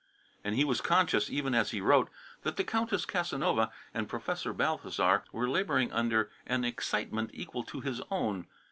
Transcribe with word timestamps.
And 0.43 0.55
he 0.55 0.63
was 0.65 0.81
conscious, 0.81 1.29
even 1.29 1.53
as 1.53 1.69
he 1.69 1.79
wrote, 1.79 2.09
that 2.41 2.57
the 2.57 2.63
Countess 2.63 3.05
Casanova 3.05 3.71
and 3.93 4.09
Professor 4.09 4.51
Balthasar 4.51 5.25
were 5.31 5.47
labouring 5.47 5.91
under 5.93 6.31
an 6.47 6.63
excitement 6.65 7.29
equal 7.35 7.63
to 7.65 7.81
his 7.81 8.01
own. 8.09 8.47